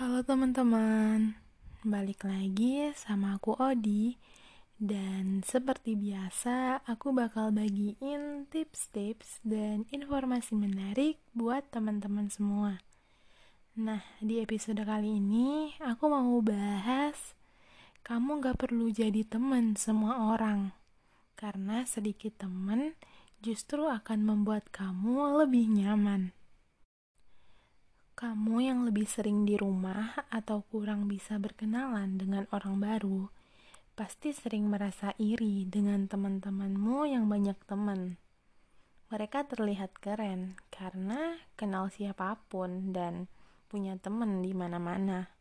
Halo 0.00 0.24
teman-teman, 0.24 1.36
balik 1.84 2.24
lagi 2.24 2.88
sama 2.96 3.36
aku 3.36 3.52
Odi. 3.60 4.16
Dan 4.80 5.44
seperti 5.44 5.92
biasa, 5.92 6.80
aku 6.88 7.12
bakal 7.12 7.52
bagiin 7.52 8.48
tips-tips 8.48 9.44
dan 9.44 9.84
informasi 9.92 10.56
menarik 10.56 11.20
buat 11.36 11.68
teman-teman 11.68 12.32
semua. 12.32 12.80
Nah, 13.76 14.00
di 14.24 14.40
episode 14.40 14.80
kali 14.88 15.20
ini 15.20 15.76
aku 15.84 16.08
mau 16.08 16.40
bahas 16.40 17.36
Kamu 18.00 18.40
gak 18.40 18.56
perlu 18.56 18.88
jadi 18.88 19.20
teman 19.28 19.76
semua 19.76 20.32
orang 20.32 20.72
Karena 21.36 21.84
sedikit 21.84 22.40
teman 22.40 22.96
justru 23.44 23.84
akan 23.84 24.24
membuat 24.24 24.72
kamu 24.72 25.44
lebih 25.44 25.68
nyaman 25.68 26.32
kamu 28.20 28.68
yang 28.68 28.84
lebih 28.84 29.08
sering 29.08 29.48
di 29.48 29.56
rumah 29.56 30.12
atau 30.28 30.60
kurang 30.68 31.08
bisa 31.08 31.40
berkenalan 31.40 32.20
dengan 32.20 32.44
orang 32.52 32.76
baru, 32.76 33.32
pasti 33.96 34.36
sering 34.36 34.68
merasa 34.68 35.16
iri 35.16 35.64
dengan 35.64 36.04
teman-temanmu 36.04 37.08
yang 37.08 37.32
banyak 37.32 37.56
teman. 37.64 38.20
Mereka 39.08 39.48
terlihat 39.48 39.96
keren 40.04 40.60
karena 40.68 41.40
kenal 41.56 41.88
siapa 41.88 42.36
pun 42.52 42.92
dan 42.92 43.24
punya 43.72 43.96
teman 43.96 44.44
di 44.44 44.52
mana-mana. 44.52 45.32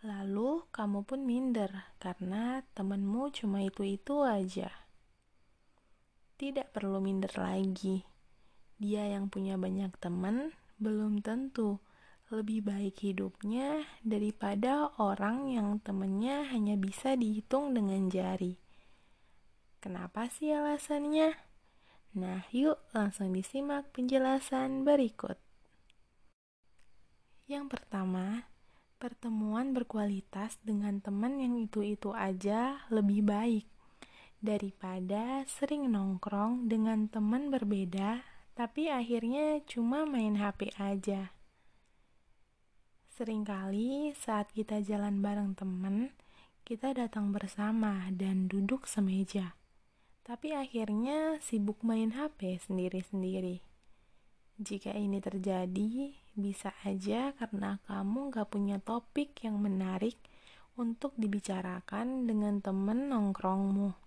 Lalu 0.00 0.64
kamu 0.72 1.04
pun 1.04 1.28
minder 1.28 1.92
karena 2.00 2.64
temanmu 2.72 3.36
cuma 3.36 3.60
itu-itu 3.60 4.24
aja. 4.24 4.72
Tidak 6.40 6.72
perlu 6.72 7.04
minder 7.04 7.36
lagi. 7.36 8.00
Dia 8.80 9.12
yang 9.12 9.28
punya 9.28 9.60
banyak 9.60 9.92
teman 10.00 10.56
belum 10.82 11.22
tentu 11.22 11.78
lebih 12.32 12.64
baik 12.64 12.96
hidupnya 13.04 13.84
daripada 14.00 14.90
orang 14.96 15.52
yang 15.52 15.78
temennya 15.84 16.48
hanya 16.48 16.80
bisa 16.80 17.12
dihitung 17.14 17.76
dengan 17.76 18.08
jari. 18.08 18.56
Kenapa 19.78 20.26
sih 20.32 20.50
alasannya? 20.50 21.36
Nah, 22.16 22.48
yuk 22.50 22.80
langsung 22.96 23.36
disimak 23.36 23.92
penjelasan 23.92 24.82
berikut. 24.82 25.36
Yang 27.46 27.76
pertama, 27.76 28.48
pertemuan 28.96 29.76
berkualitas 29.76 30.56
dengan 30.64 31.04
teman 31.04 31.36
yang 31.36 31.60
itu-itu 31.60 32.16
aja 32.16 32.80
lebih 32.88 33.26
baik 33.28 33.66
daripada 34.42 35.44
sering 35.46 35.86
nongkrong 35.92 36.66
dengan 36.66 37.06
teman 37.12 37.52
berbeda 37.52 38.31
tapi 38.52 38.92
akhirnya 38.92 39.64
cuma 39.64 40.04
main 40.04 40.36
HP 40.36 40.76
aja. 40.76 41.32
Seringkali 43.12 44.12
saat 44.16 44.52
kita 44.52 44.84
jalan 44.84 45.24
bareng 45.24 45.56
temen, 45.56 46.12
kita 46.64 46.92
datang 46.92 47.32
bersama 47.32 48.08
dan 48.12 48.48
duduk 48.48 48.84
semeja. 48.84 49.56
Tapi 50.22 50.52
akhirnya 50.52 51.40
sibuk 51.40 51.80
main 51.80 52.12
HP 52.12 52.60
sendiri-sendiri. 52.68 53.64
Jika 54.60 54.94
ini 54.94 55.18
terjadi, 55.18 56.12
bisa 56.36 56.76
aja 56.84 57.32
karena 57.36 57.80
kamu 57.88 58.32
gak 58.32 58.52
punya 58.52 58.78
topik 58.78 59.32
yang 59.44 59.60
menarik 59.60 60.16
untuk 60.76 61.12
dibicarakan 61.20 62.24
dengan 62.24 62.60
temen 62.64 63.12
nongkrongmu 63.12 64.01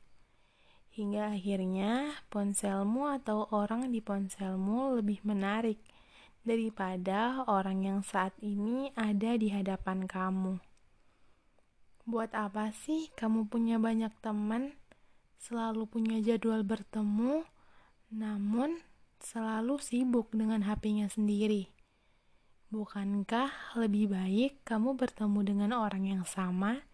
hingga 0.96 1.36
akhirnya 1.36 2.16
ponselmu 2.32 3.12
atau 3.20 3.52
orang 3.52 3.92
di 3.92 4.00
ponselmu 4.00 4.96
lebih 5.04 5.20
menarik 5.28 5.84
daripada 6.48 7.44
orang 7.52 7.84
yang 7.84 8.00
saat 8.00 8.32
ini 8.40 8.96
ada 8.96 9.36
di 9.36 9.52
hadapan 9.52 10.08
kamu. 10.08 10.56
Buat 12.08 12.32
apa 12.32 12.72
sih 12.72 13.12
kamu 13.12 13.52
punya 13.52 13.76
banyak 13.76 14.14
teman, 14.24 14.72
selalu 15.36 15.84
punya 15.84 16.24
jadwal 16.24 16.64
bertemu, 16.64 17.44
namun 18.16 18.80
selalu 19.20 19.82
sibuk 19.84 20.32
dengan 20.32 20.64
HP-nya 20.64 21.12
sendiri? 21.12 21.68
Bukankah 22.72 23.76
lebih 23.76 24.16
baik 24.16 24.64
kamu 24.64 24.96
bertemu 24.96 25.40
dengan 25.44 25.72
orang 25.76 26.08
yang 26.08 26.24
sama? 26.24 26.88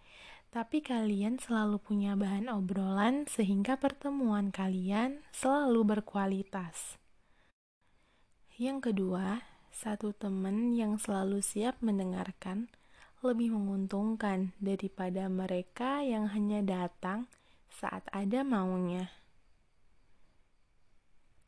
Tapi 0.52 0.84
kalian 0.84 1.40
selalu 1.40 1.80
punya 1.80 2.20
bahan 2.20 2.52
obrolan 2.52 3.24
sehingga 3.24 3.80
pertemuan 3.80 4.52
kalian 4.52 5.24
selalu 5.32 5.96
berkualitas. 5.96 7.00
Yang 8.60 8.92
kedua, 8.92 9.48
satu 9.72 10.12
teman 10.12 10.76
yang 10.76 11.00
selalu 11.00 11.40
siap 11.40 11.80
mendengarkan 11.80 12.68
lebih 13.24 13.56
menguntungkan 13.56 14.52
daripada 14.60 15.32
mereka 15.32 16.04
yang 16.04 16.28
hanya 16.36 16.60
datang 16.60 17.32
saat 17.72 18.04
ada 18.12 18.44
maunya. 18.44 19.08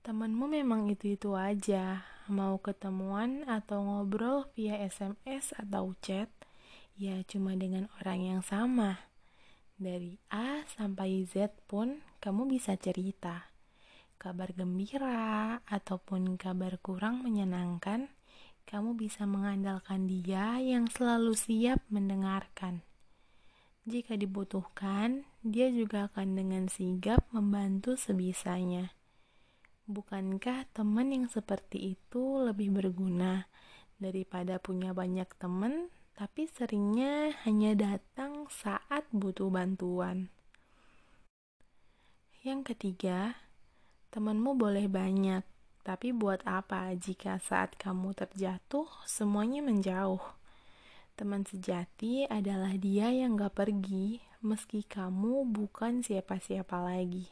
Temenmu 0.07 0.47
memang 0.47 0.87
itu-itu 0.87 1.35
aja, 1.35 2.07
mau 2.31 2.55
ketemuan 2.55 3.43
atau 3.51 3.83
ngobrol 3.83 4.47
via 4.55 4.79
SMS 4.79 5.51
atau 5.59 5.91
chat, 5.99 6.31
ya 6.93 7.21
cuma 7.25 7.57
dengan 7.57 7.89
orang 8.01 8.19
yang 8.21 8.41
sama. 8.45 9.09
Dari 9.73 10.21
A 10.29 10.61
sampai 10.69 11.25
Z 11.25 11.49
pun 11.65 12.05
kamu 12.21 12.45
bisa 12.45 12.77
cerita. 12.77 13.49
Kabar 14.21 14.53
gembira 14.55 15.59
ataupun 15.67 16.39
kabar 16.39 16.79
kurang 16.79 17.25
menyenangkan, 17.25 18.07
kamu 18.63 18.95
bisa 18.95 19.27
mengandalkan 19.27 20.07
dia 20.07 20.61
yang 20.61 20.87
selalu 20.87 21.35
siap 21.35 21.83
mendengarkan. 21.91 22.85
Jika 23.83 24.15
dibutuhkan, 24.15 25.27
dia 25.43 25.67
juga 25.67 26.07
akan 26.07 26.39
dengan 26.39 26.71
sigap 26.71 27.27
membantu 27.35 27.99
sebisanya. 27.99 28.95
Bukankah 29.83 30.71
teman 30.71 31.11
yang 31.11 31.27
seperti 31.27 31.99
itu 31.99 32.39
lebih 32.39 32.71
berguna 32.71 33.51
daripada 33.99 34.55
punya 34.63 34.95
banyak 34.95 35.27
teman 35.35 35.91
tapi 36.13 36.45
seringnya 36.45 37.33
hanya 37.45 37.73
datang 37.73 38.45
saat 38.53 39.09
butuh 39.09 39.49
bantuan. 39.49 40.29
Yang 42.45 42.75
ketiga, 42.75 43.39
temanmu 44.13 44.53
boleh 44.53 44.85
banyak, 44.85 45.41
tapi 45.81 46.13
buat 46.13 46.45
apa 46.45 46.93
jika 46.93 47.41
saat 47.41 47.73
kamu 47.81 48.13
terjatuh 48.13 48.85
semuanya 49.09 49.65
menjauh? 49.65 50.21
Teman 51.13 51.45
sejati 51.45 52.25
adalah 52.25 52.73
dia 52.77 53.13
yang 53.13 53.37
gak 53.37 53.53
pergi 53.53 54.17
meski 54.43 54.83
kamu 54.83 55.47
bukan 55.49 56.03
siapa-siapa 56.03 56.83
lagi. 56.83 57.31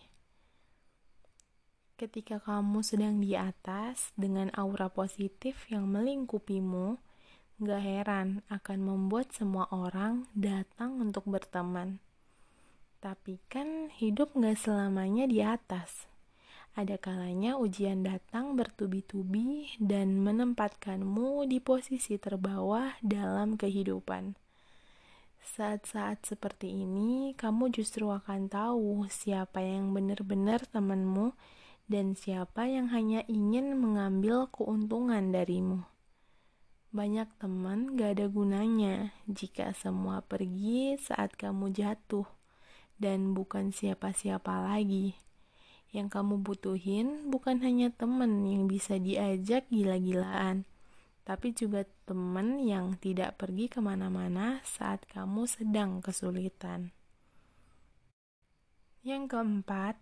Ketika 1.99 2.41
kamu 2.41 2.81
sedang 2.81 3.21
di 3.21 3.37
atas 3.37 4.09
dengan 4.17 4.49
aura 4.57 4.89
positif 4.89 5.69
yang 5.69 5.91
melingkupimu, 5.91 6.97
Gak 7.61 7.85
heran 7.85 8.41
akan 8.49 8.79
membuat 8.81 9.37
semua 9.37 9.69
orang 9.69 10.25
datang 10.33 10.97
untuk 10.97 11.29
berteman. 11.29 12.01
Tapi 12.97 13.37
kan 13.53 13.93
hidup 13.93 14.33
gak 14.33 14.57
selamanya 14.57 15.29
di 15.29 15.45
atas. 15.45 16.09
Ada 16.73 16.97
kalanya 16.97 17.61
ujian 17.61 18.01
datang 18.01 18.57
bertubi-tubi 18.57 19.77
dan 19.77 20.25
menempatkanmu 20.25 21.45
di 21.45 21.61
posisi 21.61 22.17
terbawah 22.17 22.97
dalam 23.05 23.53
kehidupan. 23.53 24.33
Saat-saat 25.45 26.25
seperti 26.25 26.65
ini, 26.65 27.37
kamu 27.37 27.69
justru 27.69 28.09
akan 28.09 28.49
tahu 28.49 29.05
siapa 29.05 29.61
yang 29.61 29.93
benar-benar 29.93 30.65
temanmu 30.65 31.37
dan 31.85 32.17
siapa 32.17 32.65
yang 32.65 32.89
hanya 32.89 33.21
ingin 33.29 33.77
mengambil 33.77 34.49
keuntungan 34.49 35.29
darimu. 35.29 35.90
Banyak 36.91 37.39
teman 37.39 37.95
gak 37.95 38.19
ada 38.19 38.27
gunanya 38.27 39.15
jika 39.23 39.71
semua 39.71 40.19
pergi 40.19 40.99
saat 40.99 41.39
kamu 41.39 41.71
jatuh 41.71 42.27
dan 42.99 43.31
bukan 43.31 43.71
siapa-siapa 43.71 44.67
lagi. 44.67 45.15
Yang 45.95 46.19
kamu 46.19 46.43
butuhin 46.43 47.31
bukan 47.31 47.63
hanya 47.63 47.95
teman 47.95 48.43
yang 48.43 48.67
bisa 48.67 48.99
diajak 48.99 49.71
gila-gilaan, 49.71 50.67
tapi 51.23 51.55
juga 51.55 51.87
teman 52.03 52.59
yang 52.59 52.99
tidak 52.99 53.39
pergi 53.39 53.71
ke 53.71 53.79
mana-mana 53.79 54.59
saat 54.67 55.07
kamu 55.07 55.47
sedang 55.47 56.03
kesulitan. 56.03 56.91
Yang 58.99 59.31
keempat, 59.31 59.95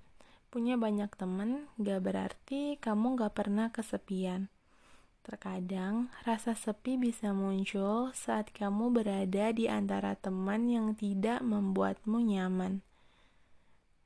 punya 0.50 0.74
banyak 0.74 1.13
teman 1.13 1.69
gak 1.78 2.02
berarti 2.02 2.81
kamu 2.81 3.13
gak 3.13 3.38
pernah 3.38 3.69
kesepian 3.69 4.50
Terkadang, 5.30 6.10
rasa 6.26 6.58
sepi 6.58 6.98
bisa 6.98 7.38
muncul 7.38 8.10
saat 8.18 8.50
kamu 8.50 8.90
berada 8.90 9.54
di 9.54 9.70
antara 9.70 10.18
teman 10.18 10.66
yang 10.66 10.98
tidak 10.98 11.46
membuatmu 11.46 12.18
nyaman. 12.18 12.81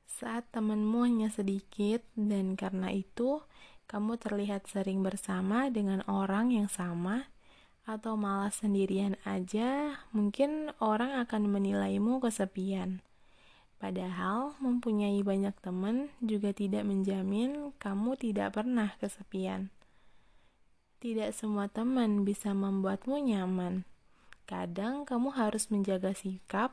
Saat 0.04 0.52
temanmu 0.52 1.08
hanya 1.08 1.32
sedikit, 1.32 2.04
dan 2.12 2.60
karena 2.60 2.92
itu 2.92 3.40
kamu 3.88 4.20
terlihat 4.20 4.68
sering 4.68 5.00
bersama 5.00 5.72
dengan 5.72 6.04
orang 6.04 6.52
yang 6.52 6.68
sama, 6.68 7.32
atau 7.88 8.20
malas 8.20 8.60
sendirian 8.60 9.16
aja, 9.24 9.96
mungkin 10.12 10.76
orang 10.76 11.16
akan 11.24 11.48
menilaimu 11.48 12.20
kesepian. 12.20 13.00
Padahal 13.80 14.60
mempunyai 14.60 15.24
banyak 15.24 15.56
teman 15.64 16.12
juga 16.20 16.52
tidak 16.52 16.84
menjamin 16.84 17.72
kamu 17.80 18.12
tidak 18.20 18.60
pernah 18.60 18.92
kesepian. 19.00 19.72
Tidak 21.04 21.36
semua 21.36 21.68
teman 21.68 22.24
bisa 22.24 22.56
membuatmu 22.56 23.20
nyaman. 23.28 23.84
Kadang 24.48 25.04
kamu 25.04 25.36
harus 25.36 25.68
menjaga 25.68 26.16
sikap 26.16 26.72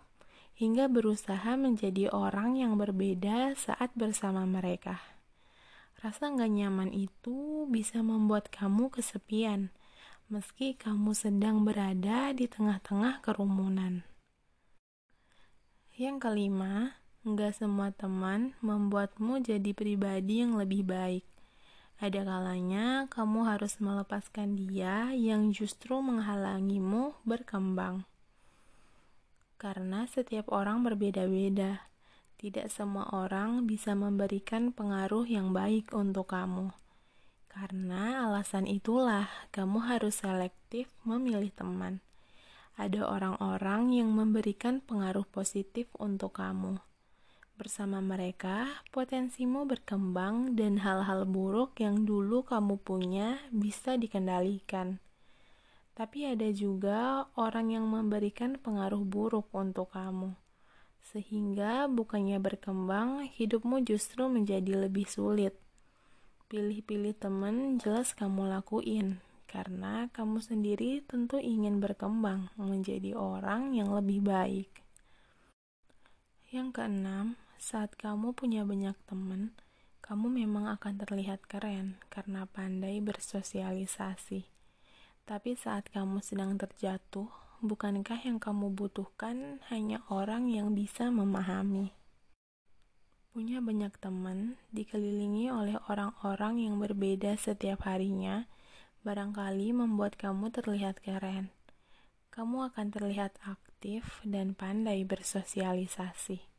hingga 0.56 0.88
berusaha 0.88 1.60
menjadi 1.60 2.08
orang 2.16 2.56
yang 2.56 2.80
berbeda 2.80 3.60
saat 3.60 3.92
bersama 3.92 4.48
mereka. 4.48 5.04
Rasa 6.00 6.32
gak 6.32 6.48
nyaman 6.48 6.96
itu 6.96 7.68
bisa 7.68 8.00
membuat 8.00 8.48
kamu 8.48 8.88
kesepian, 8.96 9.68
meski 10.32 10.80
kamu 10.80 11.12
sedang 11.12 11.68
berada 11.68 12.32
di 12.32 12.48
tengah-tengah 12.48 13.20
kerumunan. 13.20 14.08
Yang 16.00 16.24
kelima, 16.24 17.04
nggak 17.28 17.52
semua 17.52 17.92
teman 17.92 18.56
membuatmu 18.64 19.44
jadi 19.44 19.76
pribadi 19.76 20.40
yang 20.40 20.56
lebih 20.56 20.88
baik. 20.88 21.31
Ada 22.02 22.26
kalanya 22.26 23.06
kamu 23.14 23.46
harus 23.46 23.78
melepaskan 23.78 24.58
dia 24.58 25.14
yang 25.14 25.54
justru 25.54 26.02
menghalangimu 26.02 27.14
berkembang. 27.30 28.10
Karena 29.62 30.10
setiap 30.10 30.50
orang 30.50 30.82
berbeda-beda, 30.82 31.86
tidak 32.42 32.74
semua 32.74 33.06
orang 33.14 33.70
bisa 33.70 33.94
memberikan 33.94 34.74
pengaruh 34.74 35.30
yang 35.30 35.54
baik 35.54 35.94
untuk 35.94 36.34
kamu. 36.34 36.74
Karena 37.46 38.26
alasan 38.26 38.66
itulah 38.66 39.30
kamu 39.54 39.86
harus 39.86 40.26
selektif 40.26 40.90
memilih 41.06 41.54
teman. 41.54 42.02
Ada 42.82 43.06
orang-orang 43.06 43.94
yang 43.94 44.10
memberikan 44.10 44.82
pengaruh 44.82 45.30
positif 45.30 45.86
untuk 46.02 46.34
kamu. 46.42 46.82
Bersama 47.62 48.02
mereka, 48.02 48.66
potensimu 48.90 49.70
berkembang 49.70 50.58
dan 50.58 50.82
hal-hal 50.82 51.30
buruk 51.30 51.78
yang 51.78 52.10
dulu 52.10 52.42
kamu 52.42 52.82
punya 52.82 53.38
bisa 53.54 54.02
dikendalikan. 54.02 54.98
Tapi 55.94 56.26
ada 56.26 56.50
juga 56.50 57.30
orang 57.38 57.78
yang 57.78 57.86
memberikan 57.86 58.58
pengaruh 58.58 59.06
buruk 59.06 59.54
untuk 59.54 59.94
kamu. 59.94 60.34
Sehingga 61.06 61.86
bukannya 61.86 62.42
berkembang, 62.42 63.30
hidupmu 63.30 63.86
justru 63.86 64.26
menjadi 64.26 64.90
lebih 64.90 65.06
sulit. 65.06 65.54
Pilih-pilih 66.50 67.14
teman 67.14 67.78
jelas 67.78 68.18
kamu 68.18 68.50
lakuin, 68.58 69.22
karena 69.46 70.10
kamu 70.10 70.42
sendiri 70.42 71.06
tentu 71.06 71.38
ingin 71.38 71.78
berkembang 71.78 72.50
menjadi 72.58 73.14
orang 73.14 73.78
yang 73.78 73.94
lebih 73.94 74.26
baik. 74.26 74.82
Yang 76.50 76.82
keenam, 76.82 77.40
saat 77.62 77.94
kamu 77.94 78.34
punya 78.34 78.66
banyak 78.66 78.98
teman, 79.06 79.54
kamu 80.02 80.34
memang 80.34 80.66
akan 80.82 81.06
terlihat 81.06 81.46
keren 81.46 82.02
karena 82.10 82.50
pandai 82.50 82.98
bersosialisasi. 83.06 84.50
Tapi 85.30 85.54
saat 85.54 85.86
kamu 85.94 86.26
sedang 86.26 86.58
terjatuh, 86.58 87.30
bukankah 87.62 88.18
yang 88.26 88.42
kamu 88.42 88.74
butuhkan 88.74 89.62
hanya 89.70 90.02
orang 90.10 90.50
yang 90.50 90.74
bisa 90.74 91.14
memahami? 91.14 91.94
Punya 93.30 93.62
banyak 93.62 93.94
teman, 94.02 94.58
dikelilingi 94.74 95.54
oleh 95.54 95.78
orang-orang 95.86 96.66
yang 96.66 96.82
berbeda 96.82 97.38
setiap 97.38 97.86
harinya, 97.86 98.50
barangkali 99.06 99.70
membuat 99.70 100.18
kamu 100.18 100.50
terlihat 100.50 100.98
keren. 101.06 101.54
Kamu 102.34 102.74
akan 102.74 102.90
terlihat 102.90 103.38
aktif 103.46 104.18
dan 104.26 104.58
pandai 104.58 105.06
bersosialisasi. 105.06 106.51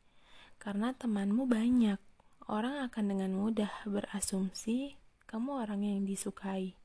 Karena 0.63 0.95
temanmu 0.95 1.43
banyak, 1.43 1.99
orang 2.47 2.87
akan 2.87 3.05
dengan 3.11 3.35
mudah 3.35 3.83
berasumsi 3.83 4.95
kamu 5.27 5.59
orang 5.59 5.83
yang 5.83 6.07
disukai. 6.07 6.79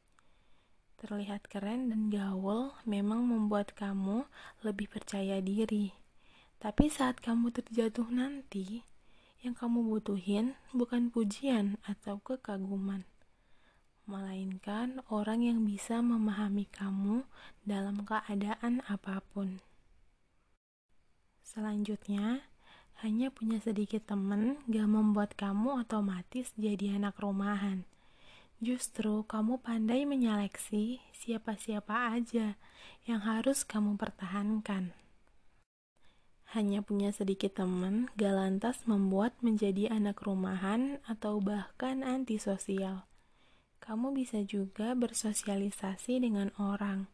Terlihat 0.98 1.46
keren 1.46 1.86
dan 1.86 2.10
gaul 2.10 2.75
memang 2.82 3.22
membuat 3.22 3.78
kamu 3.78 4.26
lebih 4.66 4.90
percaya 4.90 5.38
diri. 5.38 5.94
Tapi 6.58 6.90
saat 6.90 7.22
kamu 7.22 7.54
terjatuh 7.54 8.10
nanti, 8.10 8.82
yang 9.46 9.54
kamu 9.54 9.86
butuhin 9.86 10.58
bukan 10.75 11.14
pujian 11.14 11.78
atau 11.86 12.19
kekaguman, 12.19 13.06
melainkan 14.10 15.06
orang 15.06 15.46
yang 15.46 15.62
bisa 15.62 16.02
memahami 16.02 16.66
kamu 16.66 17.22
dalam 17.62 18.02
keadaan 18.02 18.82
apa 18.90 19.22
pun. 19.30 19.62
Selanjutnya, 21.46 22.42
hanya 23.02 23.30
punya 23.30 23.62
sedikit 23.62 24.06
teman 24.06 24.58
gak 24.66 24.88
membuat 24.90 25.34
kamu 25.38 25.82
otomatis 25.86 26.50
jadi 26.58 26.98
anak 26.98 27.18
rumahan. 27.18 27.86
Justru 28.58 29.22
kamu 29.26 29.62
pandai 29.62 30.02
menyeleksi 30.02 30.98
siapa-siapa 31.14 32.14
aja 32.18 32.58
yang 33.06 33.20
harus 33.22 33.62
kamu 33.62 33.94
pertahankan 33.94 34.90
hanya 36.56 36.80
punya 36.80 37.12
sedikit 37.12 37.60
teman 37.60 38.08
gak 38.16 38.32
lantas 38.32 38.80
membuat 38.88 39.36
menjadi 39.44 39.92
anak 39.92 40.24
rumahan 40.24 40.96
atau 41.04 41.44
bahkan 41.44 42.00
antisosial. 42.00 43.04
Kamu 43.84 44.16
bisa 44.16 44.40
juga 44.48 44.96
bersosialisasi 44.96 46.24
dengan 46.24 46.48
orang. 46.56 47.04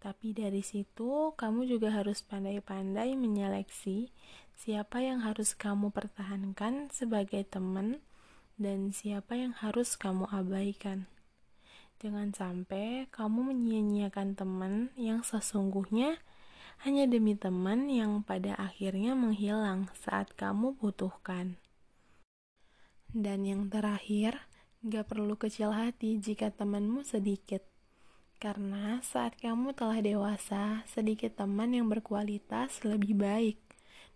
Tapi 0.00 0.36
dari 0.36 0.60
situ, 0.64 1.32
kamu 1.36 1.68
juga 1.68 1.92
harus 1.92 2.24
pandai-pandai 2.24 3.16
menyeleksi 3.16 4.12
siapa 4.54 5.02
yang 5.02 5.26
harus 5.26 5.52
kamu 5.52 5.90
pertahankan 5.90 6.88
sebagai 6.94 7.42
teman 7.46 7.98
dan 8.54 8.94
siapa 8.94 9.34
yang 9.34 9.52
harus 9.54 9.98
kamu 9.98 10.30
abaikan. 10.30 11.10
Jangan 11.98 12.36
sampai 12.36 13.08
kamu 13.10 13.54
menyia-nyiakan 13.54 14.36
teman 14.36 14.74
yang 14.94 15.24
sesungguhnya 15.26 16.20
hanya 16.82 17.06
demi 17.06 17.38
teman 17.38 17.86
yang 17.88 18.20
pada 18.26 18.58
akhirnya 18.58 19.16
menghilang 19.16 19.88
saat 20.04 20.34
kamu 20.36 20.76
butuhkan. 20.76 21.56
Dan 23.14 23.46
yang 23.46 23.70
terakhir, 23.70 24.42
gak 24.84 25.06
perlu 25.06 25.38
kecil 25.38 25.70
hati 25.70 26.18
jika 26.18 26.50
temanmu 26.50 27.06
sedikit. 27.06 27.62
Karena 28.42 29.00
saat 29.00 29.38
kamu 29.38 29.72
telah 29.72 30.02
dewasa, 30.02 30.82
sedikit 30.90 31.38
teman 31.38 31.72
yang 31.72 31.88
berkualitas 31.88 32.82
lebih 32.84 33.16
baik 33.16 33.63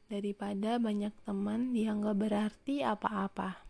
daripada 0.08 0.80
banyak 0.80 1.12
teman 1.22 1.76
yang 1.76 2.02
gak 2.02 2.18
berarti 2.18 2.82
apa-apa. 2.82 3.60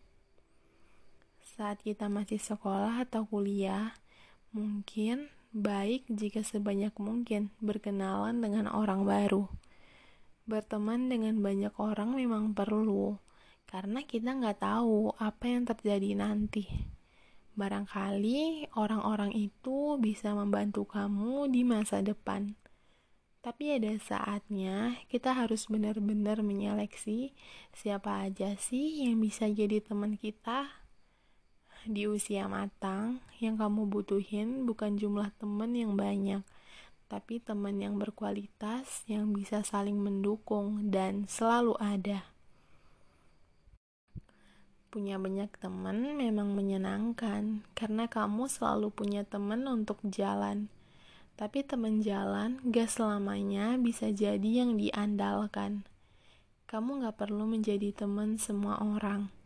Saat 1.59 1.83
kita 1.83 2.07
masih 2.07 2.39
sekolah 2.39 3.03
atau 3.05 3.27
kuliah, 3.27 3.93
mungkin 4.55 5.29
Baik 5.49 6.05
jika 6.13 6.45
sebanyak 6.45 6.93
mungkin 7.01 7.49
berkenalan 7.65 8.37
dengan 8.45 8.69
orang 8.69 9.09
baru. 9.09 9.49
Berteman 10.45 11.09
dengan 11.09 11.41
banyak 11.41 11.73
orang 11.81 12.13
memang 12.13 12.53
perlu, 12.53 13.17
karena 13.65 14.05
kita 14.05 14.37
nggak 14.37 14.61
tahu 14.61 15.17
apa 15.17 15.49
yang 15.49 15.65
terjadi 15.65 16.21
nanti. 16.21 16.69
Barangkali 17.57 18.69
orang-orang 18.77 19.33
itu 19.33 19.97
bisa 19.97 20.37
membantu 20.37 20.85
kamu 20.85 21.49
di 21.49 21.65
masa 21.65 22.05
depan. 22.05 22.53
Tapi 23.39 23.79
ada 23.79 23.95
saatnya 24.03 24.99
kita 25.07 25.31
harus 25.31 25.71
benar-benar 25.71 26.43
menyeleksi 26.43 27.33
siapa 27.71 28.27
aja 28.27 28.59
sih 28.59 29.07
yang 29.07 29.23
bisa 29.23 29.47
jadi 29.47 29.79
teman 29.79 30.19
kita 30.19 30.67
di 31.87 32.11
usia 32.11 32.51
matang, 32.51 33.23
yang 33.39 33.55
kamu 33.55 33.87
butuhin 33.87 34.67
bukan 34.67 34.99
jumlah 34.99 35.31
teman 35.39 35.73
yang 35.73 35.95
banyak, 35.95 36.43
tapi 37.07 37.39
teman 37.39 37.79
yang 37.79 37.95
berkualitas 37.97 39.07
yang 39.07 39.31
bisa 39.31 39.63
saling 39.63 39.97
mendukung 39.97 40.91
dan 40.91 41.31
selalu 41.31 41.79
ada. 41.79 42.27
Punya 44.89 45.21
banyak 45.21 45.53
teman 45.61 46.17
memang 46.17 46.53
menyenangkan 46.57 47.63
karena 47.77 48.05
kamu 48.11 48.51
selalu 48.51 48.91
punya 48.91 49.23
teman 49.23 49.65
untuk 49.69 50.01
jalan. 50.05 50.73
Tapi 51.39 51.63
teman 51.63 52.03
jalan 52.03 52.59
gak 52.67 52.91
selamanya 52.91 53.79
bisa 53.79 54.11
jadi 54.11 54.67
yang 54.67 54.75
diandalkan. 54.75 55.87
Kamu 56.67 57.07
gak 57.07 57.23
perlu 57.23 57.47
menjadi 57.47 57.95
teman 57.95 58.43
semua 58.43 58.83
orang 58.83 59.39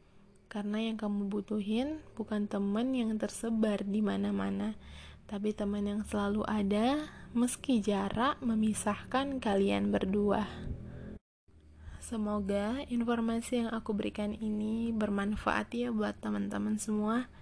karena 0.53 0.85
yang 0.85 1.01
kamu 1.01 1.33
butuhin 1.33 2.05
bukan 2.13 2.45
teman 2.45 2.93
yang 2.93 3.17
tersebar 3.17 3.81
di 3.89 4.05
mana-mana, 4.05 4.77
tapi 5.25 5.57
teman 5.57 5.89
yang 5.89 6.05
selalu 6.05 6.45
ada 6.45 7.09
meski 7.33 7.81
jarak 7.81 8.37
memisahkan 8.45 9.41
kalian 9.41 9.89
berdua. 9.89 10.45
Semoga 12.05 12.85
informasi 12.93 13.65
yang 13.65 13.73
aku 13.73 13.97
berikan 13.97 14.37
ini 14.37 14.93
bermanfaat 14.93 15.73
ya 15.73 15.89
buat 15.89 16.21
teman-teman 16.21 16.77
semua. 16.77 17.33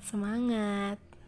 Semangat! 0.00 1.13